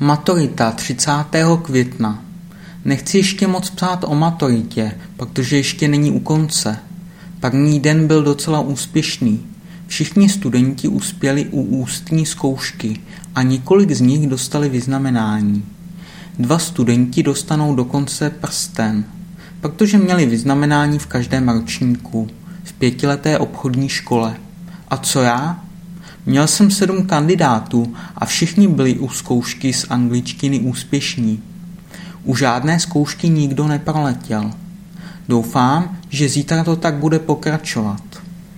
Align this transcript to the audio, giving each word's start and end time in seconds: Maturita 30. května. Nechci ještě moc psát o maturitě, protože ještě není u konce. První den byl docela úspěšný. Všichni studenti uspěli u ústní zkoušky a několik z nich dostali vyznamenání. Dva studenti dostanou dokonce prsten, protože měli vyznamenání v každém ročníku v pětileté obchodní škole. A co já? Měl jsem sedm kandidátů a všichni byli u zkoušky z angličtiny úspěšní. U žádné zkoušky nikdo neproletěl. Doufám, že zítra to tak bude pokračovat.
Maturita 0.00 0.72
30. 0.72 1.10
května. 1.62 2.24
Nechci 2.84 3.18
ještě 3.18 3.46
moc 3.46 3.70
psát 3.70 4.04
o 4.04 4.14
maturitě, 4.14 4.92
protože 5.16 5.56
ještě 5.56 5.88
není 5.88 6.10
u 6.10 6.20
konce. 6.20 6.78
První 7.40 7.80
den 7.80 8.06
byl 8.06 8.22
docela 8.22 8.60
úspěšný. 8.60 9.46
Všichni 9.86 10.28
studenti 10.28 10.88
uspěli 10.88 11.46
u 11.50 11.62
ústní 11.62 12.26
zkoušky 12.26 13.00
a 13.34 13.42
několik 13.42 13.92
z 13.92 14.00
nich 14.00 14.26
dostali 14.26 14.68
vyznamenání. 14.68 15.64
Dva 16.38 16.58
studenti 16.58 17.22
dostanou 17.22 17.74
dokonce 17.74 18.30
prsten, 18.30 19.04
protože 19.60 19.98
měli 19.98 20.26
vyznamenání 20.26 20.98
v 20.98 21.06
každém 21.06 21.48
ročníku 21.48 22.28
v 22.64 22.72
pětileté 22.72 23.38
obchodní 23.38 23.88
škole. 23.88 24.36
A 24.88 24.96
co 24.96 25.20
já? 25.22 25.65
Měl 26.26 26.46
jsem 26.46 26.70
sedm 26.70 27.06
kandidátů 27.06 27.94
a 28.16 28.26
všichni 28.26 28.68
byli 28.68 28.98
u 28.98 29.08
zkoušky 29.08 29.72
z 29.72 29.86
angličtiny 29.90 30.60
úspěšní. 30.60 31.42
U 32.24 32.36
žádné 32.36 32.80
zkoušky 32.80 33.28
nikdo 33.28 33.68
neproletěl. 33.68 34.50
Doufám, 35.28 35.98
že 36.08 36.28
zítra 36.28 36.64
to 36.64 36.76
tak 36.76 36.94
bude 36.94 37.18
pokračovat. 37.18 38.02